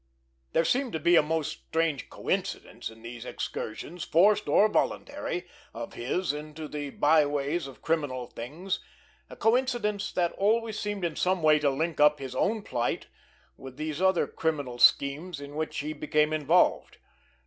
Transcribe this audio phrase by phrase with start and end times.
[0.53, 5.93] There seemed to be a most strange coincidence in these excursions, forced or voluntary, of
[5.93, 8.79] his into the byways of criminal things,
[9.29, 13.09] a coincidence that always seemed in some way to link up his own plight
[13.57, 16.97] with these other criminal schemes in which he became involved.